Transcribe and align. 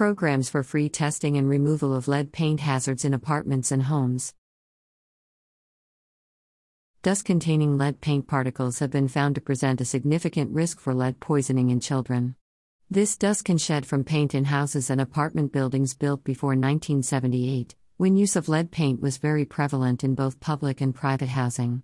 Programs 0.00 0.48
for 0.48 0.62
free 0.62 0.88
testing 0.88 1.36
and 1.36 1.46
removal 1.46 1.94
of 1.94 2.08
lead 2.08 2.32
paint 2.32 2.60
hazards 2.60 3.04
in 3.04 3.12
apartments 3.12 3.70
and 3.70 3.82
homes. 3.82 4.32
Dust 7.02 7.26
containing 7.26 7.76
lead 7.76 8.00
paint 8.00 8.26
particles 8.26 8.78
have 8.78 8.90
been 8.90 9.08
found 9.08 9.34
to 9.34 9.42
present 9.42 9.78
a 9.78 9.84
significant 9.84 10.54
risk 10.54 10.80
for 10.80 10.94
lead 10.94 11.20
poisoning 11.20 11.68
in 11.68 11.80
children. 11.80 12.34
This 12.90 13.14
dust 13.14 13.44
can 13.44 13.58
shed 13.58 13.84
from 13.84 14.02
paint 14.02 14.34
in 14.34 14.46
houses 14.46 14.88
and 14.88 15.02
apartment 15.02 15.52
buildings 15.52 15.92
built 15.92 16.24
before 16.24 16.52
1978, 16.52 17.74
when 17.98 18.16
use 18.16 18.36
of 18.36 18.48
lead 18.48 18.70
paint 18.70 19.02
was 19.02 19.18
very 19.18 19.44
prevalent 19.44 20.02
in 20.02 20.14
both 20.14 20.40
public 20.40 20.80
and 20.80 20.94
private 20.94 21.28
housing. 21.28 21.82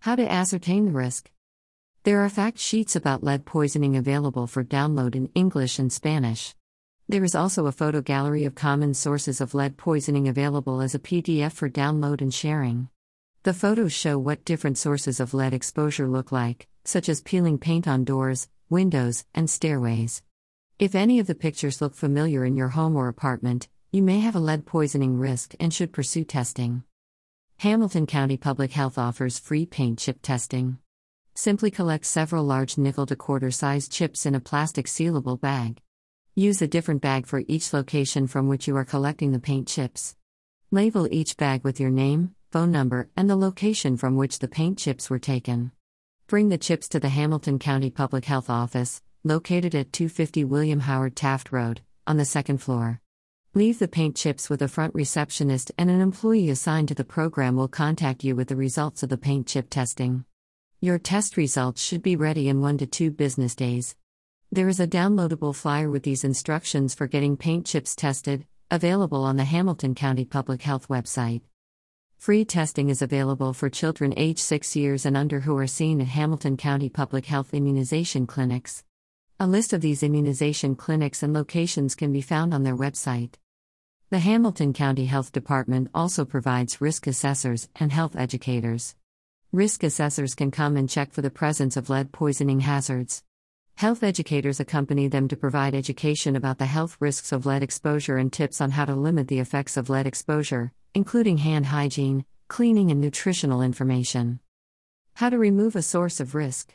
How 0.00 0.16
to 0.16 0.28
ascertain 0.28 0.86
the 0.86 0.90
risk? 0.90 1.30
There 2.02 2.24
are 2.24 2.28
fact 2.28 2.58
sheets 2.58 2.96
about 2.96 3.22
lead 3.22 3.46
poisoning 3.46 3.96
available 3.96 4.48
for 4.48 4.64
download 4.64 5.14
in 5.14 5.30
English 5.36 5.78
and 5.78 5.92
Spanish. 5.92 6.56
There 7.08 7.22
is 7.22 7.36
also 7.36 7.66
a 7.66 7.72
photo 7.72 8.00
gallery 8.00 8.46
of 8.46 8.56
common 8.56 8.92
sources 8.92 9.40
of 9.40 9.54
lead 9.54 9.76
poisoning 9.76 10.26
available 10.26 10.80
as 10.80 10.92
a 10.92 10.98
PDF 10.98 11.52
for 11.52 11.70
download 11.70 12.20
and 12.20 12.34
sharing. 12.34 12.88
The 13.44 13.54
photos 13.54 13.92
show 13.92 14.18
what 14.18 14.44
different 14.44 14.76
sources 14.76 15.20
of 15.20 15.32
lead 15.32 15.54
exposure 15.54 16.08
look 16.08 16.32
like, 16.32 16.66
such 16.84 17.08
as 17.08 17.20
peeling 17.20 17.58
paint 17.58 17.86
on 17.86 18.02
doors, 18.02 18.48
windows, 18.68 19.24
and 19.36 19.48
stairways. 19.48 20.24
If 20.80 20.96
any 20.96 21.20
of 21.20 21.28
the 21.28 21.36
pictures 21.36 21.80
look 21.80 21.94
familiar 21.94 22.44
in 22.44 22.56
your 22.56 22.70
home 22.70 22.96
or 22.96 23.06
apartment, 23.06 23.68
you 23.92 24.02
may 24.02 24.18
have 24.18 24.34
a 24.34 24.40
lead 24.40 24.66
poisoning 24.66 25.16
risk 25.16 25.54
and 25.60 25.72
should 25.72 25.92
pursue 25.92 26.24
testing. 26.24 26.82
Hamilton 27.58 28.06
County 28.06 28.36
Public 28.36 28.72
Health 28.72 28.98
offers 28.98 29.38
free 29.38 29.64
paint 29.64 30.00
chip 30.00 30.18
testing. 30.22 30.78
Simply 31.36 31.70
collect 31.70 32.04
several 32.04 32.42
large 32.42 32.76
nickel 32.76 33.06
to 33.06 33.14
quarter 33.14 33.52
size 33.52 33.88
chips 33.88 34.26
in 34.26 34.34
a 34.34 34.40
plastic 34.40 34.86
sealable 34.86 35.40
bag. 35.40 35.80
Use 36.38 36.60
a 36.60 36.68
different 36.68 37.00
bag 37.00 37.24
for 37.24 37.44
each 37.48 37.72
location 37.72 38.26
from 38.26 38.46
which 38.46 38.68
you 38.68 38.76
are 38.76 38.84
collecting 38.84 39.32
the 39.32 39.38
paint 39.38 39.66
chips. 39.66 40.16
Label 40.70 41.08
each 41.10 41.38
bag 41.38 41.64
with 41.64 41.80
your 41.80 41.88
name, 41.88 42.34
phone 42.50 42.70
number, 42.70 43.08
and 43.16 43.30
the 43.30 43.36
location 43.36 43.96
from 43.96 44.16
which 44.16 44.40
the 44.40 44.46
paint 44.46 44.76
chips 44.76 45.08
were 45.08 45.18
taken. 45.18 45.72
Bring 46.26 46.50
the 46.50 46.58
chips 46.58 46.90
to 46.90 47.00
the 47.00 47.08
Hamilton 47.08 47.58
County 47.58 47.88
Public 47.88 48.26
Health 48.26 48.50
Office, 48.50 49.00
located 49.24 49.74
at 49.74 49.94
250 49.94 50.44
William 50.44 50.80
Howard 50.80 51.16
Taft 51.16 51.52
Road, 51.52 51.80
on 52.06 52.18
the 52.18 52.26
second 52.26 52.58
floor. 52.58 53.00
Leave 53.54 53.78
the 53.78 53.88
paint 53.88 54.14
chips 54.14 54.50
with 54.50 54.60
a 54.60 54.68
front 54.68 54.94
receptionist, 54.94 55.72
and 55.78 55.88
an 55.88 56.02
employee 56.02 56.50
assigned 56.50 56.88
to 56.88 56.94
the 56.94 57.02
program 57.02 57.56
will 57.56 57.66
contact 57.66 58.24
you 58.24 58.36
with 58.36 58.48
the 58.48 58.56
results 58.56 59.02
of 59.02 59.08
the 59.08 59.16
paint 59.16 59.46
chip 59.46 59.70
testing. 59.70 60.26
Your 60.82 60.98
test 60.98 61.38
results 61.38 61.82
should 61.82 62.02
be 62.02 62.14
ready 62.14 62.46
in 62.50 62.60
one 62.60 62.76
to 62.76 62.86
two 62.86 63.10
business 63.10 63.54
days. 63.54 63.96
There 64.52 64.68
is 64.68 64.78
a 64.78 64.86
downloadable 64.86 65.54
flyer 65.54 65.90
with 65.90 66.04
these 66.04 66.22
instructions 66.22 66.94
for 66.94 67.08
getting 67.08 67.36
paint 67.36 67.66
chips 67.66 67.96
tested, 67.96 68.46
available 68.70 69.24
on 69.24 69.36
the 69.36 69.44
Hamilton 69.44 69.96
County 69.96 70.24
Public 70.24 70.62
Health 70.62 70.86
website. 70.86 71.42
Free 72.16 72.44
testing 72.44 72.88
is 72.88 73.02
available 73.02 73.52
for 73.52 73.68
children 73.68 74.14
age 74.16 74.38
6 74.38 74.76
years 74.76 75.04
and 75.04 75.16
under 75.16 75.40
who 75.40 75.58
are 75.58 75.66
seen 75.66 76.00
at 76.00 76.06
Hamilton 76.06 76.56
County 76.56 76.88
Public 76.88 77.26
Health 77.26 77.52
immunization 77.54 78.26
clinics. 78.26 78.84
A 79.40 79.48
list 79.48 79.72
of 79.72 79.80
these 79.80 80.04
immunization 80.04 80.76
clinics 80.76 81.24
and 81.24 81.32
locations 81.32 81.96
can 81.96 82.12
be 82.12 82.22
found 82.22 82.54
on 82.54 82.62
their 82.62 82.76
website. 82.76 83.34
The 84.10 84.20
Hamilton 84.20 84.72
County 84.72 85.06
Health 85.06 85.32
Department 85.32 85.90
also 85.92 86.24
provides 86.24 86.80
risk 86.80 87.08
assessors 87.08 87.68
and 87.74 87.90
health 87.90 88.14
educators. 88.14 88.94
Risk 89.50 89.82
assessors 89.82 90.36
can 90.36 90.52
come 90.52 90.76
and 90.76 90.88
check 90.88 91.12
for 91.12 91.20
the 91.20 91.30
presence 91.30 91.76
of 91.76 91.90
lead 91.90 92.12
poisoning 92.12 92.60
hazards. 92.60 93.24
Health 93.76 94.02
educators 94.02 94.58
accompany 94.58 95.06
them 95.06 95.28
to 95.28 95.36
provide 95.36 95.74
education 95.74 96.34
about 96.34 96.56
the 96.56 96.64
health 96.64 96.96
risks 96.98 97.30
of 97.30 97.44
lead 97.44 97.62
exposure 97.62 98.16
and 98.16 98.32
tips 98.32 98.62
on 98.62 98.70
how 98.70 98.86
to 98.86 98.94
limit 98.94 99.28
the 99.28 99.38
effects 99.38 99.76
of 99.76 99.90
lead 99.90 100.06
exposure, 100.06 100.72
including 100.94 101.36
hand 101.36 101.66
hygiene, 101.66 102.24
cleaning, 102.48 102.90
and 102.90 103.02
nutritional 103.02 103.60
information. 103.60 104.40
How 105.16 105.28
to 105.28 105.36
remove 105.36 105.76
a 105.76 105.82
source 105.82 106.20
of 106.20 106.34
risk. 106.34 106.74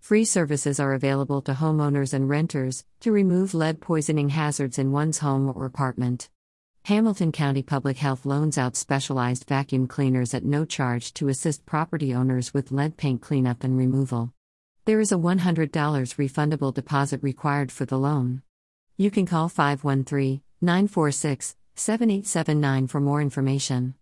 Free 0.00 0.26
services 0.26 0.78
are 0.78 0.92
available 0.92 1.40
to 1.40 1.54
homeowners 1.54 2.12
and 2.12 2.28
renters 2.28 2.84
to 3.00 3.10
remove 3.10 3.54
lead 3.54 3.80
poisoning 3.80 4.28
hazards 4.28 4.78
in 4.78 4.92
one's 4.92 5.20
home 5.20 5.50
or 5.56 5.64
apartment. 5.64 6.28
Hamilton 6.84 7.32
County 7.32 7.62
Public 7.62 7.96
Health 7.96 8.26
loans 8.26 8.58
out 8.58 8.76
specialized 8.76 9.48
vacuum 9.48 9.86
cleaners 9.86 10.34
at 10.34 10.44
no 10.44 10.66
charge 10.66 11.14
to 11.14 11.28
assist 11.28 11.64
property 11.64 12.14
owners 12.14 12.52
with 12.52 12.70
lead 12.70 12.98
paint 12.98 13.22
cleanup 13.22 13.64
and 13.64 13.78
removal. 13.78 14.34
There 14.88 15.00
is 15.00 15.12
a 15.12 15.16
$100 15.16 15.70
refundable 15.70 16.72
deposit 16.72 17.22
required 17.22 17.70
for 17.70 17.84
the 17.84 17.98
loan. 17.98 18.40
You 18.96 19.10
can 19.10 19.26
call 19.26 19.50
513 19.50 20.40
946 20.62 21.56
7879 21.74 22.86
for 22.86 22.98
more 22.98 23.20
information. 23.20 23.96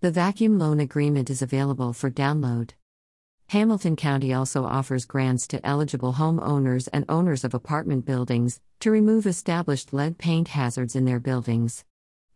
The 0.00 0.12
vacuum 0.12 0.56
loan 0.56 0.78
agreement 0.78 1.28
is 1.28 1.42
available 1.42 1.92
for 1.92 2.08
download. 2.08 2.70
Hamilton 3.48 3.96
County 3.96 4.32
also 4.32 4.64
offers 4.64 5.06
grants 5.06 5.48
to 5.48 5.66
eligible 5.66 6.12
homeowners 6.12 6.88
and 6.92 7.04
owners 7.08 7.42
of 7.42 7.52
apartment 7.52 8.04
buildings 8.04 8.60
to 8.78 8.92
remove 8.92 9.26
established 9.26 9.92
lead 9.92 10.18
paint 10.18 10.46
hazards 10.46 10.94
in 10.94 11.04
their 11.04 11.18
buildings. 11.18 11.84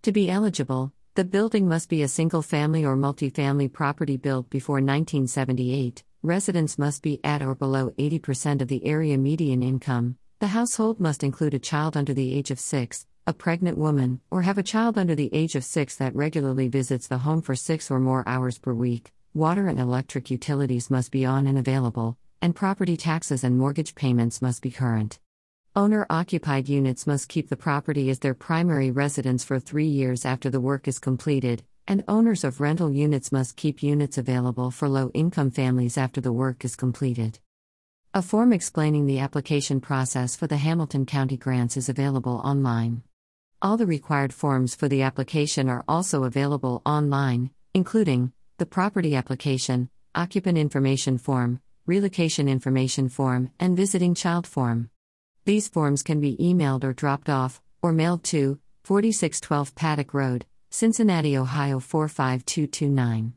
To 0.02 0.10
be 0.10 0.28
eligible, 0.28 0.92
the 1.14 1.24
building 1.24 1.68
must 1.68 1.88
be 1.88 2.02
a 2.02 2.08
single 2.08 2.42
family 2.42 2.84
or 2.84 2.96
multifamily 2.96 3.72
property 3.72 4.16
built 4.16 4.50
before 4.50 4.78
1978 4.78 6.02
residents 6.22 6.78
must 6.78 7.03
be 7.03 7.19
at 7.25 7.43
or 7.43 7.56
below 7.56 7.91
80% 7.99 8.62
of 8.62 8.69
the 8.69 8.87
area 8.87 9.19
median 9.19 9.60
income, 9.60 10.19
the 10.38 10.49
household 10.49 11.00
must 11.00 11.25
include 11.25 11.53
a 11.53 11.59
child 11.59 11.97
under 11.97 12.15
the 12.15 12.33
age 12.33 12.53
of 12.53 12.60
6, 12.60 13.06
a 13.27 13.33
pregnant 13.33 13.77
woman, 13.77 14.21
or 14.31 14.43
have 14.43 14.56
a 14.56 14.62
child 14.62 14.97
under 14.97 15.16
the 15.16 15.31
age 15.34 15.56
of 15.56 15.65
6 15.65 15.97
that 15.97 16.15
regularly 16.15 16.69
visits 16.69 17.09
the 17.09 17.19
home 17.19 17.43
for 17.43 17.56
6 17.56 17.91
or 17.91 17.99
more 17.99 18.22
hours 18.28 18.56
per 18.56 18.72
week, 18.72 19.12
water 19.34 19.66
and 19.66 19.81
electric 19.81 20.31
utilities 20.31 20.91
must 20.91 21.10
be 21.10 21.25
on 21.25 21.49
and 21.49 21.59
available, 21.59 22.16
and 22.41 22.54
property 22.54 22.97
taxes 22.97 23.43
and 23.43 23.59
mortgage 23.59 23.97
payments 23.97 24.41
must 24.41 24.62
be 24.62 24.71
current. 24.71 25.19
Owner 25.75 26.06
occupied 26.09 26.69
units 26.69 27.04
must 27.04 27.28
keep 27.28 27.49
the 27.49 27.56
property 27.56 28.10
as 28.10 28.21
their 28.21 28.34
primary 28.34 28.93
residence 28.93 29.43
for 29.43 29.59
three 29.59 29.89
years 29.89 30.25
after 30.25 30.50
the 30.50 30.60
work 30.60 30.87
is 30.87 31.00
completed, 31.00 31.65
and 31.87 32.04
owners 32.09 32.44
of 32.44 32.60
rental 32.60 32.91
units 32.91 33.32
must 33.32 33.56
keep 33.56 33.82
units 33.82 34.19
available 34.19 34.70
for 34.70 34.88
low 34.88 35.10
income 35.15 35.50
families 35.50 35.98
after 35.98 36.20
the 36.20 36.32
work 36.32 36.65
is 36.65 36.76
completed. 36.76 37.38
A 38.15 38.22
form 38.22 38.53
explaining 38.53 39.06
the 39.06 39.20
application 39.20 39.81
process 39.81 40.37
for 40.37 40.47
the 40.47 40.59
Hamilton 40.59 41.06
County 41.06 41.37
grants 41.37 41.76
is 41.76 41.88
available 41.88 42.42
online. 42.44 43.03
All 43.62 43.76
the 43.76 43.87
required 43.87 44.34
forms 44.34 44.75
for 44.75 44.88
the 44.88 45.03
application 45.03 45.69
are 45.69 45.84
also 45.88 46.25
available 46.25 46.82
online, 46.84 47.50
including 47.75 48.32
the 48.59 48.66
property 48.66 49.16
application, 49.16 49.88
occupant 50.15 50.59
information 50.59 51.16
form, 51.16 51.60
relocation 51.87 52.48
information 52.48 53.09
form, 53.09 53.50
and 53.59 53.76
visiting 53.76 54.15
child 54.15 54.47
form. 54.47 54.91
These 55.44 55.69
forms 55.69 56.03
can 56.03 56.21
be 56.21 56.37
emailed 56.37 56.84
or 56.84 56.92
dropped 56.92 57.28
off, 57.28 57.62
or 57.82 57.92
mailed 57.92 58.22
to 58.25 58.59
4612 58.84 59.75
Paddock 59.75 60.12
Road, 60.15 60.47
Cincinnati, 60.75 61.37
Ohio 61.37 61.78
45229. 61.78 63.34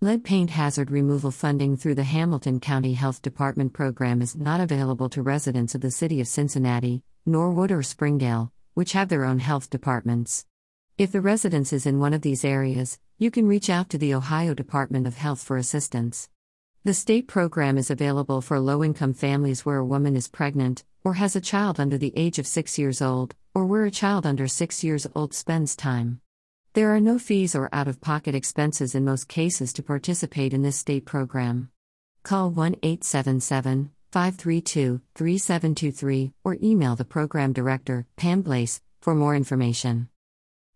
Lead 0.00 0.24
paint 0.24 0.50
hazard 0.50 0.90
removal 0.90 1.30
funding 1.30 1.76
through 1.76 1.94
the 1.94 2.02
Hamilton 2.02 2.58
County 2.58 2.94
Health 2.94 3.22
Department 3.22 3.72
program 3.72 4.20
is 4.20 4.34
not 4.34 4.60
available 4.60 5.08
to 5.10 5.22
residents 5.22 5.76
of 5.76 5.82
the 5.82 5.92
city 5.92 6.20
of 6.20 6.26
Cincinnati, 6.26 7.04
Norwood, 7.24 7.70
or 7.70 7.84
Springdale, 7.84 8.50
which 8.74 8.90
have 8.90 9.08
their 9.08 9.24
own 9.24 9.38
health 9.38 9.70
departments. 9.70 10.44
If 10.98 11.12
the 11.12 11.20
residence 11.20 11.72
is 11.72 11.86
in 11.86 12.00
one 12.00 12.12
of 12.12 12.22
these 12.22 12.44
areas, 12.44 12.98
you 13.18 13.30
can 13.30 13.46
reach 13.46 13.70
out 13.70 13.88
to 13.90 13.96
the 13.96 14.12
Ohio 14.12 14.52
Department 14.52 15.06
of 15.06 15.18
Health 15.18 15.40
for 15.40 15.56
assistance. 15.56 16.28
The 16.86 16.94
state 16.94 17.26
program 17.26 17.78
is 17.78 17.90
available 17.90 18.40
for 18.40 18.60
low 18.60 18.84
income 18.84 19.12
families 19.12 19.66
where 19.66 19.78
a 19.78 19.84
woman 19.84 20.14
is 20.14 20.28
pregnant, 20.28 20.84
or 21.02 21.14
has 21.14 21.34
a 21.34 21.40
child 21.40 21.80
under 21.80 21.98
the 21.98 22.12
age 22.14 22.38
of 22.38 22.46
6 22.46 22.78
years 22.78 23.02
old, 23.02 23.34
or 23.56 23.66
where 23.66 23.86
a 23.86 23.90
child 23.90 24.24
under 24.24 24.46
6 24.46 24.84
years 24.84 25.04
old 25.16 25.34
spends 25.34 25.74
time. 25.74 26.20
There 26.74 26.94
are 26.94 27.00
no 27.00 27.18
fees 27.18 27.56
or 27.56 27.68
out 27.72 27.88
of 27.88 28.00
pocket 28.00 28.36
expenses 28.36 28.94
in 28.94 29.04
most 29.04 29.26
cases 29.26 29.72
to 29.72 29.82
participate 29.82 30.54
in 30.54 30.62
this 30.62 30.76
state 30.76 31.04
program. 31.06 31.72
Call 32.22 32.50
1 32.50 32.76
877 32.84 33.90
532 34.12 35.00
3723 35.16 36.34
or 36.44 36.56
email 36.62 36.94
the 36.94 37.04
program 37.04 37.52
director, 37.52 38.06
Pam 38.14 38.42
Blaze, 38.42 38.80
for 39.00 39.12
more 39.12 39.34
information. 39.34 40.08